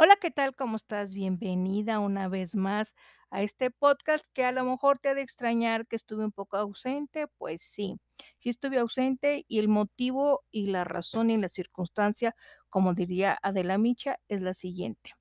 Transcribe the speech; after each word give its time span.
Hola, 0.00 0.14
¿qué 0.14 0.30
tal? 0.30 0.54
¿Cómo 0.54 0.76
estás? 0.76 1.12
Bienvenida 1.12 1.98
una 1.98 2.28
vez 2.28 2.54
más 2.54 2.94
a 3.30 3.42
este 3.42 3.72
podcast 3.72 4.24
que 4.32 4.44
a 4.44 4.52
lo 4.52 4.62
mejor 4.62 5.00
te 5.00 5.08
ha 5.08 5.14
de 5.14 5.22
extrañar 5.22 5.88
que 5.88 5.96
estuve 5.96 6.24
un 6.24 6.30
poco 6.30 6.56
ausente. 6.56 7.26
Pues 7.36 7.62
sí, 7.62 7.98
sí 8.36 8.48
estuve 8.48 8.78
ausente 8.78 9.44
y 9.48 9.58
el 9.58 9.66
motivo 9.66 10.44
y 10.52 10.66
la 10.66 10.84
razón 10.84 11.30
y 11.30 11.36
la 11.36 11.48
circunstancia, 11.48 12.36
como 12.70 12.94
diría 12.94 13.40
Adela 13.42 13.76
Micha, 13.76 14.20
es 14.28 14.40
la 14.40 14.54
siguiente. 14.54 15.14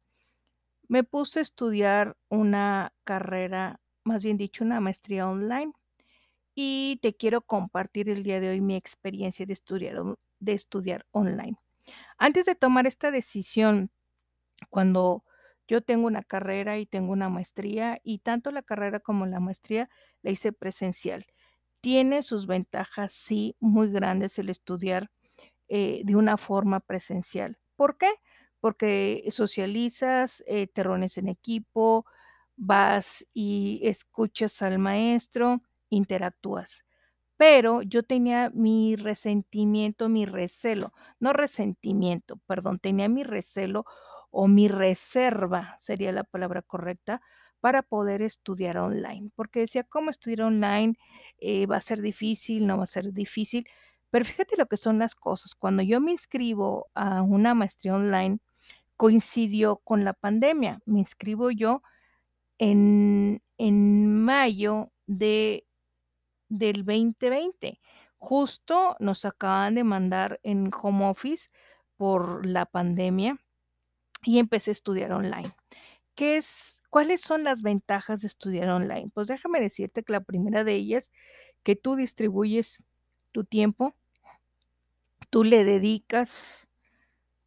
Me 0.87 1.03
puse 1.03 1.39
a 1.39 1.41
estudiar 1.41 2.15
una 2.29 2.93
carrera, 3.03 3.79
más 4.03 4.21
bien 4.21 4.37
dicho, 4.37 4.63
una 4.63 4.79
maestría 4.79 5.27
online 5.27 5.73
y 6.53 6.99
te 7.01 7.15
quiero 7.15 7.41
compartir 7.41 8.11
el 8.11 8.21
día 8.21 8.39
de 8.39 8.49
hoy 8.49 8.61
mi 8.61 8.75
experiencia 8.75 9.47
de 9.47 9.53
estudiar, 9.53 9.97
de 10.39 10.53
estudiar 10.53 11.07
online. 11.09 11.57
Antes 12.19 12.45
de 12.45 12.53
tomar 12.53 12.85
esta 12.85 13.09
decisión, 13.09 13.89
cuando 14.69 15.23
yo 15.67 15.81
tengo 15.81 16.07
una 16.07 16.23
carrera 16.23 16.77
y 16.79 16.85
tengo 16.85 17.11
una 17.13 17.29
maestría, 17.29 17.99
y 18.03 18.19
tanto 18.19 18.51
la 18.51 18.61
carrera 18.63 18.99
como 19.01 19.25
la 19.25 19.39
maestría 19.39 19.89
la 20.21 20.31
hice 20.31 20.53
presencial. 20.53 21.25
Tiene 21.81 22.23
sus 22.23 22.47
ventajas, 22.47 23.13
sí, 23.13 23.55
muy 23.59 23.91
grandes 23.91 24.39
el 24.39 24.49
estudiar, 24.49 25.09
eh, 25.69 26.01
de 26.05 26.15
una 26.15 26.37
forma 26.37 26.79
presencial. 26.81 27.57
¿Por 27.75 27.97
qué? 27.97 28.09
Porque 28.59 29.25
socializas, 29.31 30.43
eh, 30.47 30.67
te 30.67 30.83
reúnes 30.83 31.17
en 31.17 31.27
equipo, 31.29 32.05
vas 32.55 33.25
y 33.33 33.81
escuchas 33.83 34.61
al 34.61 34.79
maestro, 34.79 35.61
interactúas. 35.89 36.83
Pero 37.37 37.83
yo 37.83 38.03
tenía 38.03 38.49
mi 38.53 38.95
resentimiento, 38.95 40.09
mi 40.09 40.25
recelo, 40.25 40.93
no 41.19 41.33
resentimiento, 41.33 42.37
perdón, 42.47 42.79
tenía 42.79 43.09
mi 43.09 43.23
recelo 43.23 43.85
o 44.39 44.47
mi 44.47 44.67
reserva, 44.67 45.77
sería 45.79 46.11
la 46.11 46.23
palabra 46.23 46.61
correcta, 46.61 47.21
para 47.59 47.81
poder 47.83 48.21
estudiar 48.21 48.77
online, 48.77 49.31
porque 49.35 49.61
decía: 49.61 49.83
"¿Cómo 49.83 50.11
estudiar 50.11 50.41
online? 50.43 50.95
Eh, 51.39 51.65
¿va 51.67 51.77
a 51.77 51.81
ser 51.81 52.01
difícil? 52.01 52.67
¿No 52.67 52.77
va 52.77 52.83
a 52.83 52.87
ser 52.87 53.13
difícil?". 53.13 53.67
Pero 54.11 54.25
fíjate 54.25 54.57
lo 54.57 54.67
que 54.67 54.77
son 54.77 54.99
las 54.99 55.15
cosas, 55.15 55.55
cuando 55.55 55.83
yo 55.83 55.99
me 56.01 56.11
inscribo 56.11 56.87
a 56.95 57.21
una 57.23 57.53
maestría 57.55 57.95
online, 57.95 58.39
coincidió 58.97 59.77
con 59.77 60.05
la 60.05 60.13
pandemia. 60.13 60.79
Me 60.85 60.99
inscribo 60.99 61.51
yo 61.51 61.81
en 62.59 63.41
en 63.57 64.23
mayo 64.23 64.91
de 65.07 65.65
del 66.49 66.85
2020. 66.85 67.79
Justo 68.19 68.95
nos 68.99 69.25
acaban 69.25 69.75
de 69.75 69.83
mandar 69.83 70.39
en 70.43 70.71
home 70.81 71.05
office 71.09 71.49
por 71.97 72.45
la 72.45 72.65
pandemia 72.65 73.39
y 74.23 74.39
empecé 74.39 74.71
a 74.71 74.73
estudiar 74.73 75.11
online. 75.11 75.55
¿Qué 76.15 76.37
es 76.37 76.83
cuáles 76.89 77.21
son 77.21 77.43
las 77.43 77.61
ventajas 77.61 78.21
de 78.21 78.27
estudiar 78.27 78.69
online? 78.69 79.11
Pues 79.13 79.27
déjame 79.27 79.59
decirte 79.61 80.03
que 80.03 80.13
la 80.13 80.21
primera 80.21 80.63
de 80.63 80.73
ellas, 80.73 81.11
que 81.63 81.75
tú 81.75 81.95
distribuyes 81.95 82.79
tu 83.31 83.43
tiempo, 83.43 83.95
tú 85.29 85.43
le 85.43 85.63
dedicas 85.63 86.69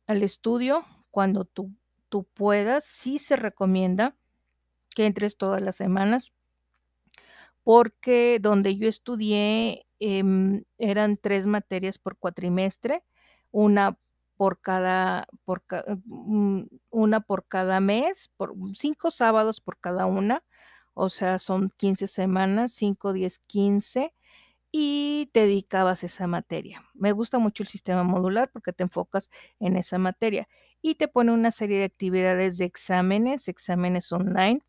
al 0.06 0.22
estudio 0.22 0.84
cuando 1.10 1.44
tú 1.44 1.72
tú 2.10 2.24
puedas. 2.24 2.84
Sí 2.84 3.18
se 3.18 3.36
recomienda 3.36 4.16
que 4.94 5.06
entres 5.06 5.38
todas 5.38 5.62
las 5.62 5.76
semanas. 5.76 6.32
Porque 7.64 8.38
donde 8.40 8.76
yo 8.76 8.88
estudié, 8.88 9.86
em, 9.98 10.64
eran 10.78 11.16
3 11.18 11.46
materias 11.46 11.98
por 11.98 12.16
cuatrimestre, 12.18 13.04
una 13.50 13.98
por 14.40 14.58
cada 14.62 15.26
por 15.44 15.66
ca 15.66 15.84
mm, 16.06 16.62
una 16.88 17.20
por 17.20 17.46
cada 17.46 17.78
mes, 17.80 18.30
por 18.38 18.54
5 18.74 19.10
sábados 19.10 19.60
por 19.60 19.78
cada 19.78 20.06
una, 20.06 20.42
o 20.94 21.10
sea, 21.10 21.38
son 21.38 21.70
15 21.76 22.06
semanas, 22.06 22.72
5, 22.72 23.12
10, 23.12 23.38
15, 23.40 24.14
y 24.72 25.30
te 25.34 25.40
dedicabas 25.42 26.02
a 26.02 26.06
esa 26.06 26.26
materia. 26.26 26.82
Me 26.94 27.12
gusta 27.12 27.38
mucho 27.38 27.62
el 27.62 27.68
sistema 27.68 28.02
modular 28.02 28.50
porque 28.50 28.72
te 28.72 28.82
enfocas 28.84 29.28
en 29.60 29.76
esa 29.76 29.98
materia, 29.98 30.48
y 30.82 30.94
te 30.94 31.06
pone 31.08 31.32
una 31.32 31.50
serie 31.50 31.78
de 31.80 31.84
actividades 31.84 32.56
de 32.58 32.64
exámenes, 32.64 33.46
exámenes 33.48 34.10
online, 34.10 34.60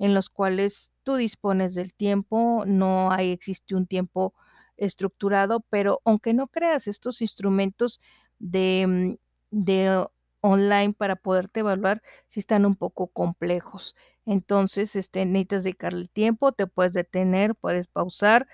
en 0.00 0.14
los 0.14 0.30
cuales 0.30 0.92
tú 1.04 1.14
dispones 1.14 1.76
del 1.76 1.94
tiempo, 1.94 2.64
no 2.66 3.12
hay 3.12 3.30
existe 3.30 3.76
un 3.76 3.86
tiempo 3.86 4.34
estructurado, 4.76 5.60
pero 5.70 6.00
aunque 6.04 6.32
no 6.34 6.48
creas, 6.48 6.88
estos 6.88 7.22
instrumentos 7.22 8.00
de, 8.42 8.86
mm, 8.88 9.16
de 9.64 10.06
online 10.42 10.94
para 10.94 11.16
poderte 11.16 11.60
evaluar, 11.62 12.02
sí 12.28 12.40
están 12.40 12.66
un 12.66 12.76
poco 12.76 13.08
complejos. 13.08 13.96
Entonces, 14.26 14.96
este, 14.96 15.26
necesitas 15.26 15.64
dedicarle 15.64 16.06
tiempo, 16.08 16.52
te 16.52 16.66
puedes 16.68 16.94
detener, 16.94 17.56
puedes 17.56 17.88
pausar, 17.88 18.48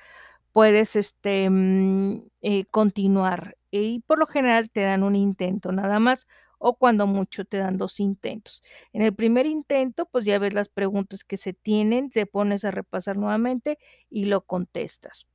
puedes, 0.53 0.97
este, 0.97 1.51
mm, 1.51 2.29
eh, 2.43 2.65
continuar, 2.71 3.57
y 3.71 4.01
por 4.03 4.19
lo 4.19 4.27
general 4.27 4.71
te 4.71 4.83
dan 4.83 5.03
un 5.05 5.17
intento 5.17 5.73
nada 5.73 5.99
más, 6.01 6.27
o 6.59 6.77
cuando 6.79 7.07
mucho 7.09 7.45
te 7.47 7.59
dan 7.59 7.79
2 7.79 8.01
intentos. 8.01 8.63
En 8.93 9.03
el 9.03 9.15
primer 9.15 9.47
intento, 9.47 10.07
pues, 10.07 10.25
ya 10.27 10.39
ves 10.41 10.55
las 10.55 10.69
preguntas 10.71 11.25
que 11.25 11.37
se 11.39 11.53
tienen, 11.55 12.11
te 12.11 12.27
pones 12.27 12.65
a 12.65 12.71
repasar 12.73 13.17
nuevamente 13.19 13.79
y 14.11 14.27
lo 14.27 14.43
contestas. 14.43 15.27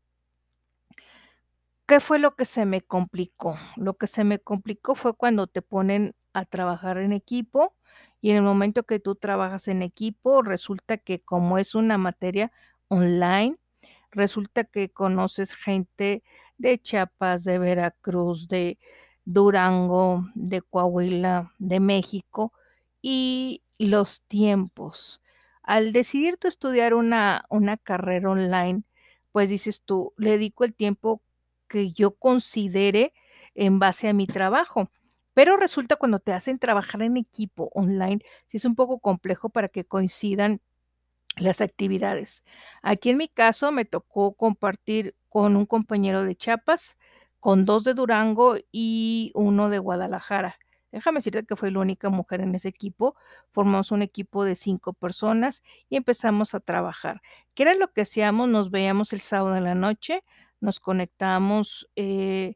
¿Qué 1.89 1.99
fue 1.99 2.17
lo 2.17 2.35
que 2.37 2.45
se 2.45 2.65
me 2.65 2.81
complicó? 2.81 3.57
Lo 3.75 3.95
que 3.97 4.07
se 4.07 4.23
me 4.23 4.39
complicó 4.39 4.95
fue 4.95 5.15
cuando 5.17 5.47
te 5.47 5.61
ponen 5.61 6.15
a 6.31 6.45
trabajar 6.45 6.97
en 6.97 7.11
equipo, 7.11 7.75
y 8.21 8.31
en 8.31 8.37
el 8.37 8.43
momento 8.43 8.83
que 8.83 8.99
tú 9.01 9.15
trabajas 9.15 9.67
en 9.67 9.81
equipo, 9.81 10.41
resulta 10.43 10.97
que 10.97 11.19
como 11.21 11.57
es 11.57 11.75
una 11.75 11.97
materia 11.97 12.53
online, 12.87 13.57
resulta 14.11 14.63
que 14.63 14.91
conoces 14.91 15.53
gente 15.55 16.23
de 16.57 16.79
Chiapas, 16.81 17.43
de 17.43 17.59
Veracruz, 17.59 18.47
de 18.47 18.77
Durango, 19.25 20.25
de 20.35 20.61
Coahuila, 20.61 21.53
de 21.59 21.79
México, 21.81 22.53
y 23.01 23.61
los 23.77 24.21
tiempos. 24.23 25.21
Al 25.63 25.91
decidir 25.91 26.37
tú 26.37 26.47
estudiar 26.47 26.93
una 26.93 27.45
una 27.49 27.75
carrera 27.77 28.29
online, 28.31 28.83
pues 29.33 29.49
dices 29.49 29.81
tú: 29.83 30.13
"Le 30.17 30.31
dedico 30.31 30.63
el 30.63 30.73
tiempo 30.75 31.21
que 31.73 31.91
yo 31.91 32.15
considere 32.15 33.13
en 33.55 33.79
base 33.79 34.07
a 34.09 34.13
mi 34.13 34.27
trabajo". 34.27 34.91
Pero 35.33 35.57
resulta 35.57 35.95
cuando 35.97 36.19
te 36.19 36.33
hacen 36.33 36.59
trabajar 36.59 37.01
en 37.01 37.17
equipo 37.17 37.71
online, 37.73 38.21
sí 38.47 38.57
es 38.57 38.65
un 38.65 38.75
poco 38.75 38.99
complejo 38.99 39.49
para 39.49 39.67
que 39.69 39.85
coincidan 39.85 40.61
las 41.37 41.61
actividades. 41.61 42.43
Aquí 42.83 43.09
en 43.09 43.17
mi 43.17 43.27
caso 43.27 43.71
me 43.71 43.85
tocó 43.85 44.33
compartir 44.35 45.15
con 45.29 45.55
un 45.55 45.65
compañero 45.65 46.23
de 46.23 46.35
Chiapas, 46.35 46.97
con 47.39 47.65
2 47.65 47.83
de 47.83 47.95
Durango 47.95 48.57
y 48.71 49.31
uno 49.35 49.69
de 49.69 49.79
Guadalajara. 49.79 50.57
Déjame 50.91 51.17
decirte 51.17 51.45
que 51.45 51.55
fui 51.55 51.71
la 51.71 51.79
única 51.79 52.09
mujer 52.09 52.41
en 52.41 52.53
ese 52.53 52.69
equipo, 52.69 53.15
formamos 53.51 53.91
un 53.91 54.03
equipo 54.03 54.45
de 54.45 54.55
5 54.55 54.93
personas 54.93 55.63
y 55.89 55.95
empezamos 55.97 56.53
a 56.53 56.59
trabajar. 56.59 57.21
¿Qué 57.55 57.63
era 57.63 57.73
lo 57.73 57.91
que 57.91 58.01
hacíamos? 58.01 58.47
Nos 58.47 58.69
veíamos 58.69 59.11
el 59.11 59.21
sábado 59.21 59.55
en 59.55 59.63
la 59.63 59.73
noche, 59.75 60.23
nos 60.63 60.79
conectábamos, 60.79 61.89
eh 61.95 62.55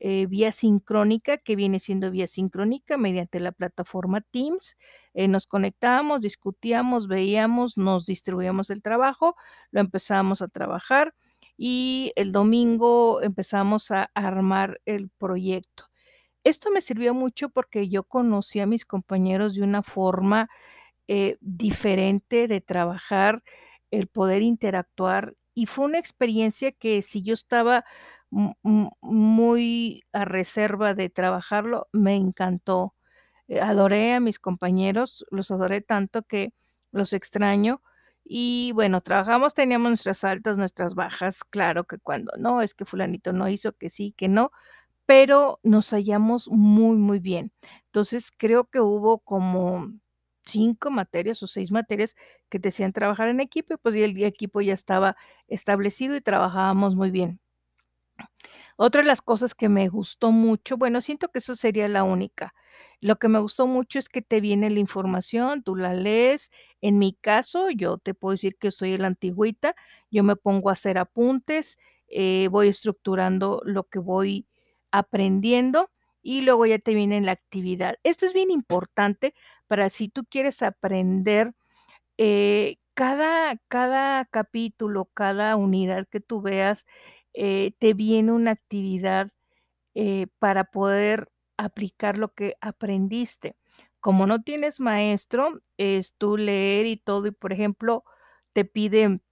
eh, 0.00 0.26
vía 0.26 0.52
sincrónica, 0.52 1.38
que 1.38 1.56
viene 1.56 1.80
siendo 1.80 2.10
vía 2.10 2.26
sincrónica 2.26 2.98
mediante 2.98 3.40
la 3.40 3.52
plataforma 3.52 4.20
Teams, 4.20 4.76
eh, 5.14 5.28
nos 5.28 5.46
conectábamos, 5.46 6.20
discutíamos, 6.20 7.08
veíamos, 7.08 7.78
nos 7.78 8.04
distribuíamos 8.04 8.68
el 8.68 8.82
trabajo, 8.82 9.34
lo 9.70 9.80
empezábamos 9.80 10.42
a 10.42 10.48
trabajar 10.48 11.14
y 11.56 12.12
el 12.16 12.32
domingo 12.32 13.22
empezamos 13.22 13.90
a 13.92 14.10
armar 14.14 14.78
el 14.84 15.08
proyecto. 15.08 15.84
Esto 16.44 16.70
me 16.70 16.82
sirvió 16.82 17.14
mucho 17.14 17.48
porque 17.48 17.88
yo 17.88 18.04
conocí 18.04 18.60
a 18.60 18.66
mis 18.66 18.84
compañeros 18.84 19.54
de 19.54 19.62
una 19.62 19.82
forma, 19.82 20.50
diferente 21.40 22.48
de 22.48 22.60
trabajar, 22.60 23.42
el 23.90 24.08
poder 24.08 24.42
interactuar, 24.42 25.34
y 25.54 25.66
fue 25.66 25.86
una 25.86 25.98
experiencia 25.98 26.72
que 26.72 27.02
si 27.02 27.22
yo 27.22 27.34
estaba 27.34 27.84
mu 28.30 28.54
mu 28.62 28.90
muy 29.02 30.02
a 30.12 30.24
reserva 30.24 30.94
de 30.94 31.10
trabajarlo, 31.10 31.88
me 31.92 32.14
encantó. 32.16 32.94
Eh, 33.48 33.60
adoré 33.60 34.14
a 34.14 34.20
mis 34.20 34.38
compañeros, 34.40 35.24
los 35.30 35.50
adoré 35.50 35.80
tanto 35.82 36.22
que 36.24 36.52
los 36.92 37.12
extraño. 37.12 37.82
Y 38.24 38.72
bueno, 38.74 39.00
trabajamos, 39.02 39.54
teníamos 39.54 39.90
nuestras 39.90 40.24
altas, 40.24 40.56
nuestras 40.58 40.94
bajas, 40.94 41.44
claro 41.44 41.84
que 41.84 41.98
cuando 41.98 42.32
no, 42.38 42.62
es 42.62 42.74
que 42.74 42.84
fulanito 42.86 43.32
no 43.34 43.48
hizo, 43.50 43.72
que 43.74 43.90
sí, 43.90 44.14
que 44.16 44.28
no, 44.28 44.50
pero 45.06 45.60
nos 45.64 45.90
hallamos 45.92 46.48
muy, 46.50 46.96
muy 46.98 47.18
bien. 47.20 47.52
Entonces, 47.86 48.30
creo 48.36 48.64
que 48.70 48.80
hubo 48.80 49.20
como 49.20 49.92
5 50.46 50.90
materias 50.90 51.42
o 51.42 51.46
6 51.46 51.70
materias 51.72 52.16
que 52.50 52.58
te 52.60 52.68
hacían 52.70 52.92
trabajar 52.92 53.28
en 53.28 53.40
equipo 53.40 53.74
y, 53.74 53.76
pues, 53.78 53.94
el 53.96 54.22
equipo 54.24 54.60
ya 54.60 54.74
estaba 54.74 55.16
establecido 55.48 56.16
y 56.16 56.20
trabajábamos 56.20 56.94
muy 56.96 57.10
bien. 57.10 57.40
Otra 58.76 59.02
de 59.02 59.06
las 59.08 59.22
cosas 59.22 59.54
que 59.54 59.68
me 59.68 59.88
gustó 59.88 60.32
mucho, 60.32 60.76
bueno, 60.76 61.00
siento 61.00 61.28
que 61.28 61.38
eso 61.38 61.54
sería 61.54 61.88
la 61.88 62.04
única. 62.04 62.54
Lo 63.00 63.16
que 63.16 63.28
me 63.28 63.38
gustó 63.38 63.66
mucho 63.66 63.98
es 63.98 64.08
que 64.08 64.22
te 64.22 64.40
viene 64.40 64.70
la 64.70 64.80
información, 64.80 65.62
tú 65.62 65.76
la 65.76 65.94
lees. 65.94 66.50
En 66.80 66.98
mi 66.98 67.12
caso, 67.14 67.70
yo 67.70 67.98
te 67.98 68.14
puedo 68.14 68.32
decir 68.32 68.56
que 68.58 68.70
soy 68.70 68.96
la 68.98 69.06
antigüita, 69.08 69.74
yo 70.10 70.24
me 70.24 70.36
pongo 70.36 70.70
a 70.70 70.72
hacer 70.72 70.98
apuntes, 70.98 71.78
eh, 72.08 72.48
voy 72.50 72.68
estructurando 72.68 73.60
lo 73.64 73.84
que 73.84 73.98
voy 73.98 74.46
aprendiendo 74.90 75.90
y 76.22 76.40
luego 76.42 76.66
ya 76.66 76.78
te 76.78 76.94
viene 76.94 77.20
la 77.20 77.32
actividad. 77.32 77.96
Esto 78.02 78.26
es 78.26 78.32
bien 78.32 78.50
importante 78.50 79.34
para 79.68 79.88
si 79.90 80.08
tú 80.08 80.24
quieres 80.26 80.62
aprender, 80.62 81.52
eh, 82.18 82.76
cada 82.94 83.58
cada 83.68 84.24
capítulo, 84.26 85.06
cada 85.14 85.56
unidad 85.56 86.06
que 86.10 86.20
tú 86.20 86.42
veas, 86.42 86.86
eh, 87.34 87.72
te 87.80 87.94
viene 87.94 88.32
una 88.32 88.52
actividad, 88.52 89.30
eh, 89.94 90.26
para 90.38 90.64
poder 90.64 91.30
aplicar 91.58 92.18
lo 92.18 92.32
que 92.34 92.56
aprendiste. 92.60 93.56
Como 94.00 94.26
no 94.26 94.42
tienes 94.42 94.80
maestro, 94.80 95.60
es 95.78 96.14
tú 96.18 96.36
leer 96.38 96.86
y 96.86 96.96
todo, 96.98 97.26
y 97.28 97.30
por 97.32 97.52
ejemplo, 97.52 98.04
te 98.54 98.64
piden, 98.64 99.22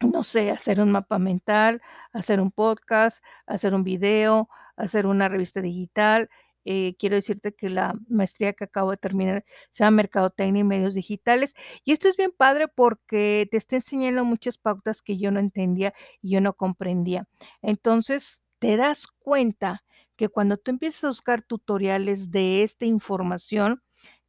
no 0.00 0.24
sé, 0.24 0.50
hacer 0.50 0.80
un 0.80 0.92
mapa 0.92 1.18
mental, 1.18 1.82
hacer 2.12 2.40
un 2.40 2.52
podcast, 2.52 3.24
hacer 3.46 3.74
un 3.74 3.84
video, 3.84 4.48
hacer 4.76 5.06
una 5.06 5.28
revista 5.28 5.60
digital. 5.62 6.30
Eh, 6.64 6.94
quiero 6.98 7.16
decirte 7.16 7.52
que 7.54 7.70
la 7.70 7.94
maestría 8.08 8.52
que 8.52 8.64
acabo 8.64 8.90
de 8.92 8.96
terminar 8.98 9.44
se 9.70 9.84
llama 9.84 9.96
Mercadotecnia 9.98 10.60
y 10.60 10.64
Medios 10.64 10.94
Digitales. 10.94 11.54
Y 11.84 11.92
esto 11.92 12.08
es 12.08 12.16
bien 12.16 12.32
padre 12.36 12.68
porque 12.68 13.48
te 13.50 13.56
está 13.56 13.76
enseñando 13.76 14.24
muchas 14.24 14.58
pautas 14.58 15.02
que 15.02 15.18
yo 15.18 15.30
no 15.30 15.40
entendía 15.40 15.94
y 16.22 16.30
yo 16.32 16.40
no 16.40 16.54
comprendía. 16.54 17.26
Entonces, 17.62 18.42
te 18.58 18.76
das 18.76 19.06
cuenta 19.18 19.84
que 20.16 20.28
cuando 20.28 20.56
tú 20.56 20.70
empiezas 20.70 21.04
a 21.04 21.08
buscar 21.08 21.42
tutoriales 21.42 22.30
de 22.30 22.62
esta 22.62 22.84
información, 22.86 23.82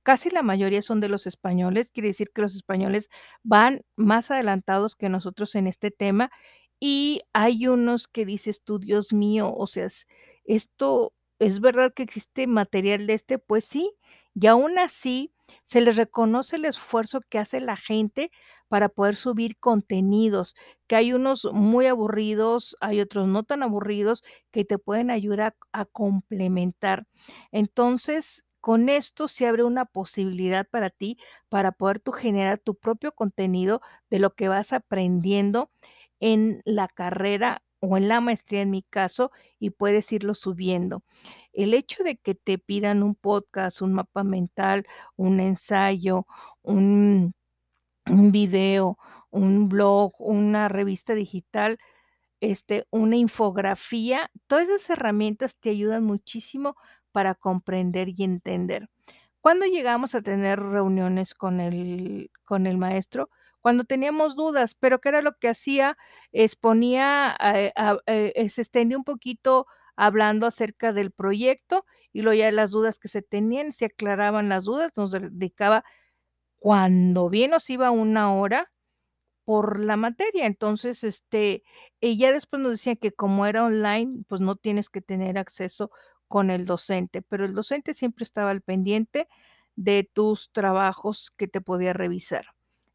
casi 0.03 0.29
la 0.31 0.41
mayoría 0.43 0.81
son 0.81 0.99
de 1.01 1.09
los 1.09 1.27
españoles, 1.27 1.91
quiere 1.91 2.09
decir 2.09 2.31
que 2.33 2.41
los 2.41 2.55
españoles 2.55 3.09
van 3.43 3.81
más 3.95 4.31
adelantados 4.31 4.95
que 4.95 5.09
nosotros 5.09 5.55
en 5.55 5.67
este 5.67 5.91
tema, 5.91 6.31
y 6.79 7.21
hay 7.33 7.67
unos 7.67 8.07
que 8.07 8.25
dices 8.25 8.63
tú: 8.63 8.79
"Dios 8.79 9.13
mío, 9.13 9.53
o 9.55 9.67
sea, 9.67 9.85
es 9.85 10.07
esto, 10.45 11.13
¿es 11.43 11.59
verdad 11.61 11.93
que 11.93 12.03
existe 12.03 12.47
material 12.47 13.07
de 13.07 13.13
este?". 13.15 13.39
Pues 13.39 13.65
sí, 13.65 13.91
y 14.35 14.47
aún 14.47 14.77
así 14.79 15.33
se 15.65 15.81
les 15.81 15.95
reconoce 15.97 16.55
el 16.57 16.65
esfuerzo 16.65 17.21
que 17.29 17.39
hace 17.39 17.59
la 17.61 17.77
gente 17.77 18.31
para 18.69 18.89
poder 18.89 19.15
subir 19.15 19.57
contenidos, 19.59 20.55
que 20.87 20.95
hay 20.95 21.13
unos 21.13 21.45
muy 21.53 21.85
aburridos, 21.87 22.75
hay 22.81 23.01
otros 23.01 23.27
no 23.27 23.43
tan 23.43 23.61
aburridos, 23.63 24.23
que 24.51 24.65
te 24.65 24.77
pueden 24.79 25.11
ayudar 25.11 25.41
a 25.71 25.81
a 25.81 25.85
complementar. 25.85 27.07
Entonces, 27.51 28.43
con 28.61 28.89
esto 28.89 29.27
se 29.27 29.47
abre 29.47 29.63
una 29.63 29.85
posibilidad 29.85 30.67
para 30.69 30.89
ti, 30.89 31.17
para 31.49 31.71
poder 31.73 31.99
tú 31.99 32.11
generar 32.13 32.57
tu 32.59 32.75
propio 32.75 33.11
contenido 33.13 33.81
de 34.09 34.19
lo 34.19 34.33
que 34.35 34.47
vas 34.47 34.73
aprendiendo 34.73 35.69
en 36.19 36.61
la 36.65 36.87
carrera 36.87 37.61
o 37.83 37.97
en 37.97 38.07
la 38.09 38.21
maestría, 38.21 38.61
en 38.61 38.71
mi 38.71 38.83
caso, 38.83 39.31
y 39.59 39.71
puedes 39.71 40.11
irlo 40.13 40.33
subiendo. 40.35 41.03
El 41.53 41.73
hecho 41.73 42.03
de 42.03 42.17
que 42.17 42.35
te 42.35 42.57
pidan 42.59 43.03
un 43.03 43.15
podcast, 43.15 43.81
un 43.81 43.93
mapa 43.93 44.23
mental, 44.23 44.85
un 45.17 45.39
ensayo, 45.39 46.25
un 46.63 47.33
un 48.07 48.31
video, 48.31 48.97
un 49.31 49.69
blog, 49.69 50.13
una 50.19 50.67
revista 50.69 51.15
digital, 51.15 51.77
este, 52.41 52.85
una 52.91 53.17
infografía, 53.17 54.29
todas 54.47 54.69
esas 54.69 54.89
herramientas 54.91 55.57
te 55.57 55.69
ayudan 55.71 56.03
muchísimo 56.03 56.75
para 57.11 57.35
comprender 57.35 58.09
y 58.09 58.23
entender. 58.23 58.89
¿Cuándo 59.41 59.65
llegamos 59.65 60.15
a 60.15 60.21
tener 60.21 60.59
reuniones 60.61 61.33
con 61.35 61.59
el 61.61 62.31
con 62.45 62.67
el 62.67 62.77
maestro? 62.77 63.29
Cuando 63.63 63.85
teníamos 63.85 64.35
dudas, 64.35 64.75
pero, 64.77 64.99
¿qué 64.99 65.07
era 65.09 65.21
lo 65.21 65.37
que 65.39 65.47
hacía? 65.47 65.97
Exponía, 66.33 67.33
eh, 67.41 67.71
a 67.77 67.97
eh, 68.07 68.49
se 68.49 68.61
extendía 68.61 68.97
un 68.97 69.05
poquito 69.05 69.67
hablando 69.95 70.45
acerca 70.47 70.91
del 70.91 71.11
proyecto 71.11 71.85
y 72.11 72.23
luego 72.23 72.37
ya 72.41 72.51
las 72.51 72.71
dudas 72.71 72.99
que 72.99 73.07
se 73.07 73.21
tenían, 73.21 73.71
se 73.71 73.85
aclaraban 73.85 74.49
las 74.49 74.65
dudas, 74.65 74.91
nos 74.97 75.11
dedicaba 75.11 75.85
cuando 76.59 77.29
bien 77.29 77.51
nos 77.51 77.69
iba 77.69 77.91
una 77.91 78.33
hora 78.33 78.71
por 79.45 79.79
la 79.79 79.97
materia. 79.97 80.45
Entonces, 80.47 81.03
este, 81.03 81.63
y 82.01 82.17
ya 82.17 82.31
después 82.33 82.61
nos 82.63 82.71
decían 82.73 82.97
que 82.97 83.11
como 83.13 83.45
era 83.47 83.65
online, 83.65 84.23
pues 84.27 84.41
no 84.41 84.55
tienes 84.57 84.89
que 84.89 85.01
tener 85.01 85.37
acceso 85.37 85.91
con 86.27 86.49
el 86.51 86.65
docente, 86.65 87.21
pero 87.23 87.45
el 87.45 87.53
docente 87.55 87.93
siempre 87.93 88.23
estaba 88.23 88.51
al 88.51 88.61
pendiente 88.61 89.27
de 89.75 90.09
tus 90.13 90.51
trabajos 90.53 91.31
que 91.37 91.47
te 91.47 91.61
podía 91.61 91.93
revisar. 91.93 92.45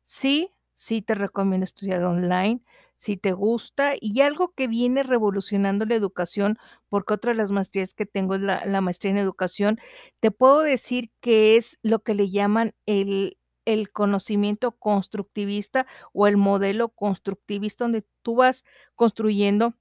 Sí, 0.05 0.53
sí 0.78 1.02
te 1.02 1.14
recomiendo 1.14 1.64
estudiar 1.64 2.04
online, 2.04 2.60
si 2.96 3.16
te 3.16 3.32
gusta, 3.32 3.94
y 4.00 4.20
algo 4.22 4.52
que 4.54 4.66
viene 4.69 5.02
revolucionando 5.02 5.84
la 5.84 5.94
educación, 5.96 6.58
porque 6.88 7.14
otra 7.14 7.32
de 7.32 7.38
las 7.38 7.50
maestrías 7.52 7.94
que 7.94 8.06
tengo 8.06 8.34
es 8.36 8.42
la 8.42 8.80
maestría 8.80 9.12
en 9.12 9.19
educación, 9.19 9.78
te 10.20 10.30
puedo 10.30 10.60
decir 10.60 11.10
que 11.20 11.56
es 11.56 11.78
lo 11.82 12.00
que 12.00 12.14
le 12.14 12.30
llaman 12.30 12.75
el 12.86 13.36
el 13.64 13.92
conocimiento 13.92 14.72
constructivista 14.72 15.86
o 16.14 16.26
el 16.26 16.38
modelo 16.38 16.88
constructivista, 16.88 17.84
donde 17.84 18.02
tú 18.22 18.36
vas 18.36 18.64
construyendo 18.94 19.74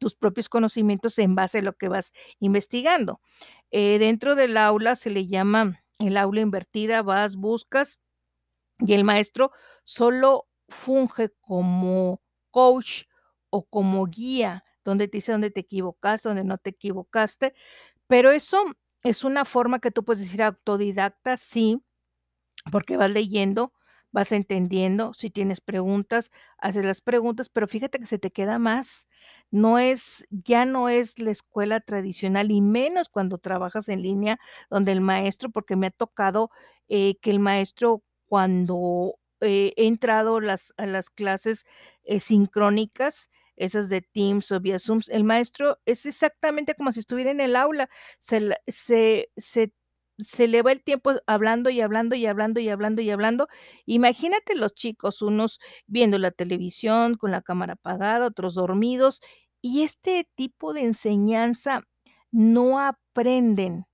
tus 0.00 0.14
propios 0.14 0.48
conocimientos 0.48 1.18
en 1.18 1.34
base 1.34 1.58
a 1.58 1.62
lo 1.62 1.74
que 1.76 1.88
vas 1.88 2.12
investigando. 2.38 3.20
Eh, 3.70 3.98
dentro 3.98 4.34
del 4.36 4.56
aula 4.56 4.96
se 4.96 5.10
le 5.10 5.26
llama 5.26 5.80
el 5.98 6.16
aula 6.16 6.40
invertida, 6.40 7.02
vas, 7.02 7.36
buscas, 7.36 8.00
y 8.80 8.94
el 8.94 9.04
maestro 9.04 9.52
solo 9.84 10.46
funge 10.68 11.30
como 11.40 12.20
coach 12.50 13.04
o 13.50 13.64
como 13.66 14.06
guía, 14.06 14.64
donde 14.84 15.08
te 15.08 15.18
dice 15.18 15.32
dónde 15.32 15.50
te 15.50 15.60
equivocaste, 15.60 16.28
dónde 16.28 16.44
no 16.44 16.58
te 16.58 16.70
equivocaste, 16.70 17.54
pero 18.08 18.30
eso 18.32 18.64
es 19.04 19.24
una 19.24 19.44
forma 19.46 19.80
que 19.80 19.90
tú 19.92 20.04
puedes 20.04 20.20
decir 20.22 20.42
autodidacta, 20.42 21.36
sí, 21.38 21.82
porque 22.72 22.96
vas 22.98 23.10
leyendo, 23.10 23.72
vas 24.12 24.32
entendiendo, 24.32 25.14
si 25.14 25.30
tienes 25.30 25.60
preguntas, 25.60 26.30
haces 26.58 26.84
las 26.84 27.00
preguntas, 27.02 27.48
pero 27.50 27.68
fíjate 27.68 27.98
que 28.00 28.06
se 28.06 28.18
te 28.18 28.30
queda 28.32 28.58
más. 28.58 29.08
No 29.50 29.78
es 29.78 30.26
ya 30.30 30.64
no 30.66 30.88
es 30.90 31.18
la 31.20 31.30
escuela 31.32 31.80
tradicional, 31.80 32.50
y 32.52 32.60
menos 32.62 33.08
cuando 33.10 33.38
trabajas 33.38 33.88
en 33.90 34.02
línea, 34.02 34.38
donde 34.70 34.92
el 34.92 35.00
maestro 35.02 35.50
porque 35.50 35.76
me 35.76 35.88
ha 35.88 35.90
tocado, 35.92 36.50
eh, 36.88 37.16
que 37.22 37.30
el 37.30 37.40
maestro 37.40 38.02
cuando, 38.30 39.16
eh, 39.42 39.74
he 39.76 39.88
entrado 39.88 40.40
las 40.40 40.72
a 40.78 40.86
las 40.86 41.10
clases, 41.10 41.66
eh, 42.04 42.20
sincrónicas, 42.20 43.30
esas 43.56 43.90
de 43.90 44.02
Teams 44.02 44.52
o 44.52 44.60
vía 44.60 44.78
Zooms, 44.80 45.10
el 45.10 45.24
maestro 45.24 45.80
es 45.86 46.06
exactamente 46.06 46.76
como 46.76 46.92
si 46.92 47.00
estuviera 47.00 47.32
en 47.32 47.42
el 47.42 47.56
aula, 47.56 47.90
se 48.20 48.56
se 48.68 49.30
se 49.38 49.74
se 50.18 50.48
le 50.48 50.62
va 50.62 50.72
el 50.72 50.82
tiempo 50.84 51.12
hablando, 51.26 51.70
y 51.70 51.80
hablando, 51.82 52.16
y 52.16 52.26
hablando, 52.26 52.60
y 52.60 52.70
hablando, 52.70 53.02
y 53.02 53.10
hablando. 53.10 53.48
Imagínate 53.86 54.56
los 54.56 54.74
chicos, 54.74 55.22
unos 55.22 55.60
viendo 55.88 56.18
la 56.18 56.30
televisión 56.32 57.16
con 57.16 57.32
la 57.32 57.42
cámara 57.42 57.74
apagada, 57.74 58.26
otros 58.28 58.54
dormidos, 58.54 59.22
y 59.62 59.82
este 59.84 60.28
tipo 60.36 60.74
de 60.74 60.82
enseñanza 60.84 61.82
no 62.32 62.80
aprenden 62.80 63.86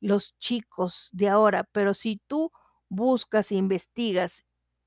los 0.00 0.36
chicos 0.38 1.10
de 1.12 1.28
ahora, 1.30 1.64
pero 1.72 1.94
si 1.94 2.20
tú 2.28 2.52
buscas, 2.94 3.52
investigas, 3.52 4.44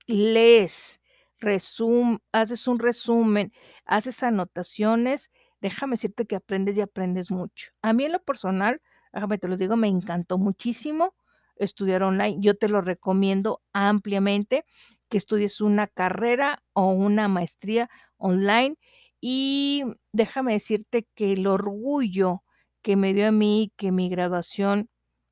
lees, 0.07 1.01
resum 1.39 2.19
haces 2.31 2.67
un 2.67 2.79
resumen, 2.79 3.51
haces 3.85 4.23
anotaciones, 4.23 5.31
déjame 5.61 5.93
decirte 5.93 6.25
que 6.25 6.35
aprendes 6.35 6.77
y 6.77 6.81
aprendes 6.81 7.31
mucho. 7.31 7.71
A 7.81 7.93
mí 7.93 8.05
en 8.05 8.13
lo 8.13 8.23
personal, 8.23 8.81
déjame 9.13 9.37
te 9.37 9.47
lo 9.47 9.57
digo, 9.57 9.75
me 9.75 9.87
encantó 9.87 10.37
muchísimo 10.37 11.15
estudiar 11.57 12.03
online. 12.03 12.37
Yo 12.39 12.55
te 12.57 12.69
lo 12.69 12.81
recomiendo 12.81 13.61
ampliamente, 13.73 14.65
que 15.09 15.17
estudies 15.17 15.61
una 15.61 15.87
carrera 15.87 16.63
o 16.73 16.87
una 16.89 17.27
maestría 17.27 17.89
online. 18.17 18.77
Y 19.21 19.83
déjame 20.11 20.53
decirte 20.53 21.07
que 21.15 21.33
el 21.33 21.47
orgullo 21.47 22.43
que 22.83 22.95
me 22.95 23.13
dio 23.13 23.27
a 23.29 23.31
mí 23.31 23.73
que 23.77 23.91
mi 23.91 24.09
graduación 24.09 24.89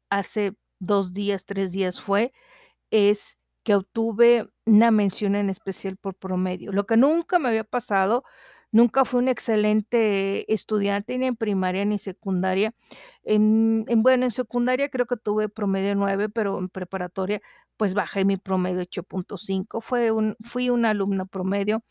hace 0.10 0.54
2 0.80 1.14
días, 1.14 1.46
3 1.46 1.72
días 1.72 2.02
fue, 2.02 2.34
es 2.92 3.38
que 3.64 3.76
obtuve 3.76 4.48
una 4.66 4.92
mención 4.92 5.36
en 5.36 5.50
especial 5.50 5.98
por 5.98 6.16
promedio, 6.16 6.72
lo 6.72 6.86
que 6.86 6.98
nunca 6.98 7.40
me 7.40 7.50
había 7.50 7.64
pasado, 7.64 8.24
nunca 8.72 9.06
fui 9.06 9.22
una 9.22 9.32
excelente 9.32 10.52
estudiante, 10.54 11.18
ni 11.18 11.28
en 11.28 11.36
primaria 11.38 11.86
ni 11.86 11.98
secundaria. 12.00 12.74
En 13.24 13.86
en 13.88 14.04
bueno, 14.04 14.26
en 14.26 14.32
secundaria 14.32 14.90
creo 14.90 15.06
que 15.08 15.18
tuve 15.18 15.50
promedio 15.50 15.96
9, 15.96 16.30
pero 16.30 16.60
en 16.60 16.70
preparatoria, 16.70 17.42
pues 17.78 17.94
bajé 17.94 18.26
mi 18.26 18.38
promedio 18.38 18.82
8.5, 18.82 19.82
fue 19.82 20.12
un 20.12 20.36
fui 20.44 20.70
una 20.70 20.92
alumna 20.92 21.26
promedio. 21.26 21.84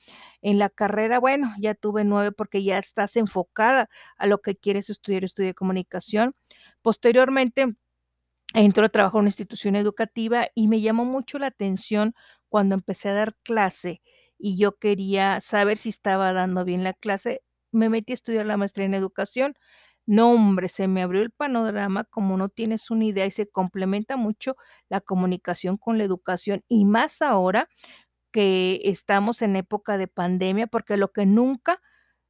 En 0.43 0.59
la 0.59 0.69
carrera, 0.71 1.19
bueno, 1.21 1.53
ya 1.61 1.75
tuve 1.75 2.05
9 2.05 2.33
porque 2.33 2.63
ya 2.63 2.79
estás 2.79 3.17
enfocada 3.17 3.89
a 4.19 4.27
lo 4.27 4.41
que 4.43 4.57
quieres 4.57 4.91
estudiar, 4.91 5.25
estudié 5.25 5.55
comunicación. 5.55 6.35
Posteriormente 6.83 7.75
entró 8.55 8.87
a 8.87 8.89
trabajar 8.91 9.19
en 9.19 9.21
una 9.23 9.29
institución 9.29 9.77
educativa 9.77 10.49
y 10.55 10.69
me 10.69 10.81
llamó 10.81 11.05
mucho 11.05 11.39
la 11.39 11.49
atención 11.49 12.15
cuando 12.49 12.75
empecé 12.77 13.11
a 13.11 13.15
dar 13.15 13.37
clase 13.45 14.03
y 14.39 14.59
yo 14.59 14.79
quería 14.79 15.41
saber 15.41 15.79
si 15.79 15.91
estaba 15.91 16.33
dando 16.33 16.65
bien 16.65 16.85
la 16.85 16.93
clase, 16.95 17.43
me 17.73 17.89
metí 17.91 18.13
a 18.13 18.15
estudiar 18.15 18.47
la 18.47 18.57
maestría 18.57 18.87
en 18.87 18.95
educación. 18.95 19.55
No, 20.07 20.33
hombre, 20.33 20.69
se 20.69 20.87
me 20.89 21.03
abrió 21.03 21.23
el 21.23 21.31
panorama 21.31 22.05
como 22.05 22.37
no 22.37 22.49
tienes 22.51 22.91
una 22.91 23.07
idea 23.07 23.27
y 23.27 23.31
se 23.31 23.49
complementa 23.49 24.17
mucho 24.17 24.57
la 24.91 25.01
comunicación 25.01 25.79
con 25.79 25.99
la 25.99 26.05
educación 26.05 26.63
y 26.69 26.85
más 26.85 27.23
ahora 27.23 27.69
que 28.33 28.81
estamos 28.85 29.43
en 29.43 29.57
época 29.57 29.99
de 29.99 30.09
pandemia, 30.09 30.67
porque 30.67 30.97
lo 30.97 31.13
que 31.13 31.27
nunca 31.27 31.81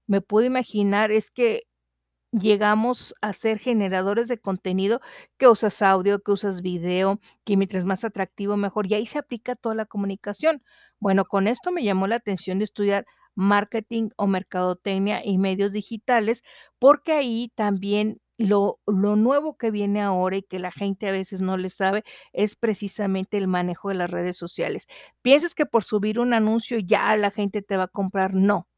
me 0.07 0.21
pude 0.23 0.47
imaginar 0.47 1.13
es 1.13 1.31
que 1.31 1.65
llegamos 2.39 3.15
a 3.21 3.33
ser 3.33 3.59
generadores 3.59 4.29
de 4.29 4.39
contenido, 4.39 5.01
que 5.37 5.49
usas 5.49 5.83
audio, 5.83 6.21
que 6.23 6.33
usas 6.33 6.63
video, 6.63 7.21
que 7.45 7.57
mientras 7.57 7.85
más 7.85 8.05
atractivo, 8.05 8.57
mejor, 8.57 8.87
y 8.87 8.95
ahí 8.95 9.07
se 9.07 9.19
aplica 9.19 9.57
toda 9.57 9.75
la 9.75 9.87
comunicación. 9.87 10.63
Bueno, 10.99 11.25
con 11.25 11.47
esto 11.47 11.71
me 11.73 11.85
llamó 11.85 12.07
la 12.07 12.17
atención 12.17 12.59
de 12.59 12.65
estudiar 12.65 13.07
marketing 13.35 14.11
o 14.17 14.27
mercadotecnia 14.27 15.25
y 15.25 15.39
medios 15.39 15.73
digitales, 15.73 16.43
porque 16.79 17.13
ahí 17.13 17.53
también 17.55 18.21
lo, 18.37 18.81
lo 18.87 19.17
nuevo 19.17 19.57
que 19.57 19.71
viene 19.71 20.03
ahora 20.03 20.37
y 20.37 20.43
que 20.43 20.59
la 20.59 20.73
gente 20.73 21.09
a 21.09 21.13
veces 21.13 21.41
no 21.41 21.57
le 21.57 21.71
sabe 21.71 22.05
es 22.33 22.57
precisamente 22.57 23.37
el 23.37 23.49
manejo 23.49 23.91
de 23.91 23.95
las 23.97 24.11
redes 24.11 24.37
sociales. 24.37 24.89
Piensas 25.23 25.55
que 25.55 25.67
por 25.67 25.85
subir 25.85 26.19
un 26.19 26.35
anuncio 26.35 26.79
ya 26.79 27.17
la 27.17 27.31
gente 27.31 27.63
te 27.63 27.77
va 27.77 27.85
a 27.85 27.89
comprar, 27.89 28.35
no, 28.35 28.69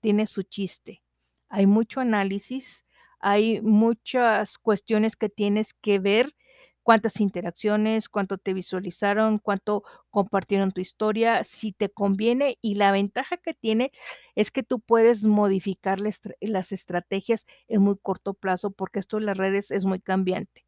tiene 0.00 0.26
su 0.26 0.42
chiste. 0.42 1.02
Hay 1.48 1.66
mucho 1.66 2.00
análisis, 2.00 2.86
hay 3.22 3.60
muchas 3.62 4.58
cuestiones 4.58 5.16
que 5.16 5.28
tienes 5.28 5.74
que 5.74 5.98
ver, 5.98 6.34
cuántas 6.82 7.20
interacciones, 7.20 8.08
cuánto 8.08 8.38
te 8.38 8.54
visualizaron, 8.54 9.38
cuánto 9.38 9.84
compartieron 10.10 10.72
tu 10.72 10.80
historia, 10.80 11.44
si 11.44 11.72
te 11.72 11.88
conviene 11.90 12.58
y 12.60 12.74
la 12.74 12.92
ventaja 12.92 13.36
que 13.36 13.54
tiene 13.54 13.92
es 14.34 14.50
que 14.50 14.62
tú 14.62 14.80
puedes 14.80 15.24
modificar 15.24 16.00
las 16.00 16.72
estrategias 16.72 17.46
en 17.68 17.82
muy 17.82 17.96
corto 18.02 18.34
plazo 18.34 18.70
porque 18.72 18.98
esto 18.98 19.18
en 19.18 19.26
las 19.26 19.36
redes 19.36 19.70
es 19.70 19.84
muy 19.84 20.00
cambiante. 20.00 20.66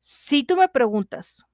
Si 0.00 0.44
tú 0.44 0.56
me 0.56 0.68
preguntas, 0.68 1.46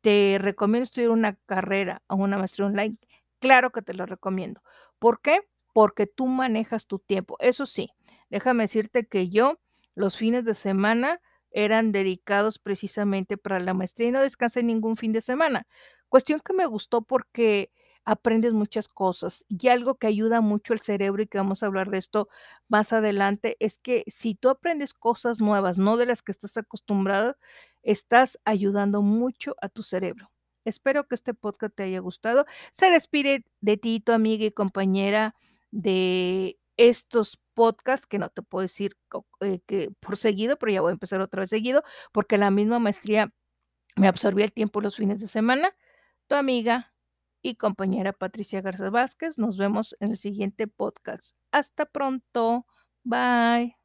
¿te 0.00 0.38
recomiendo 0.40 0.84
estudiar 0.84 1.10
una 1.10 1.34
carrera 1.46 2.02
o 2.08 2.16
una 2.16 2.38
maestría 2.38 2.66
online? 2.66 2.96
Claro 3.40 3.72
que 3.72 3.82
te 3.82 3.94
lo 3.94 4.06
recomiendo. 4.06 4.62
¿Por 4.98 5.20
qué? 5.20 5.40
Porque 5.74 6.06
tú 6.06 6.26
manejas 6.26 6.86
tu 6.86 6.98
tiempo. 7.00 7.36
Eso 7.40 7.66
sí, 7.66 7.90
déjame 8.30 8.64
decirte 8.64 9.06
que 9.06 9.28
yo 9.28 9.58
los 9.96 10.16
fines 10.16 10.44
de 10.44 10.54
semana 10.54 11.20
eran 11.50 11.90
dedicados 11.90 12.58
precisamente 12.58 13.36
para 13.36 13.58
la 13.58 13.74
maestría 13.74 14.08
y 14.08 14.12
no 14.12 14.22
descansé 14.22 14.62
ningún 14.62 14.96
fin 14.96 15.12
de 15.12 15.22
semana. 15.22 15.66
Cuestión 16.08 16.40
que 16.40 16.52
me 16.52 16.66
gustó 16.66 17.02
porque 17.02 17.72
aprendes 18.04 18.52
muchas 18.52 18.88
cosas 18.88 19.44
y 19.48 19.66
algo 19.68 19.96
que 19.96 20.06
ayuda 20.06 20.40
mucho 20.40 20.72
el 20.72 20.80
cerebro 20.80 21.22
y 21.22 21.26
que 21.26 21.38
vamos 21.38 21.62
a 21.62 21.66
hablar 21.66 21.90
de 21.90 21.98
esto 21.98 22.28
más 22.68 22.92
adelante 22.92 23.56
es 23.58 23.78
que 23.78 24.04
si 24.06 24.36
tú 24.36 24.48
aprendes 24.48 24.94
cosas 24.94 25.40
nuevas, 25.40 25.76
no 25.78 25.96
de 25.96 26.06
las 26.06 26.22
que 26.22 26.30
estás 26.30 26.56
acostumbrado, 26.56 27.36
estás 27.82 28.38
ayudando 28.44 29.02
mucho 29.02 29.56
a 29.60 29.68
tu 29.68 29.82
cerebro. 29.82 30.30
Espero 30.64 31.06
que 31.08 31.14
este 31.16 31.34
podcast 31.34 31.74
te 31.74 31.84
haya 31.84 32.00
gustado. 32.00 32.44
Se 32.72 32.90
despide 32.90 33.44
de 33.60 33.76
ti, 33.76 34.00
tu 34.00 34.12
amiga 34.12 34.44
y 34.44 34.50
compañera 34.52 35.34
de 35.70 36.58
estos 36.76 37.40
podcasts, 37.56 38.06
que 38.06 38.18
no 38.20 38.28
te 38.28 38.42
puedo 38.42 38.62
decir 38.62 38.96
eh, 39.40 39.60
que 39.66 39.90
por 40.00 40.16
seguido, 40.16 40.58
pero 40.58 40.72
ya 40.72 40.82
voy 40.82 40.90
a 40.90 40.92
empezar 40.92 41.20
otra 41.22 41.40
vez 41.40 41.50
seguido, 41.50 41.82
porque 42.12 42.38
la 42.38 42.50
misma 42.52 42.78
maestría 42.78 43.32
me 43.96 44.08
absorbía 44.08 44.44
el 44.44 44.52
tiempo 44.52 44.80
los 44.80 44.96
fines 44.96 45.20
de 45.20 45.28
semana. 45.28 45.74
Tu 46.28 46.36
amiga 46.36 46.94
y 47.42 47.56
compañera 47.56 48.12
Patricia 48.12 48.60
Garza 48.60 48.90
Vázquez. 48.90 49.38
Nos 49.38 49.56
vemos 49.56 49.96
en 50.00 50.12
el 50.12 50.18
siguiente 50.18 50.66
podcast. 50.68 51.36
Hasta 51.52 51.86
pronto. 51.86 52.66
Bye. 53.04 53.75